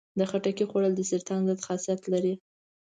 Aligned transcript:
د 0.17 0.21
خټکي 0.29 0.65
خوړل 0.69 0.93
د 0.95 1.01
سرطان 1.11 1.39
ضد 1.47 1.59
خاصیت 1.67 2.01
لري. 2.13 2.33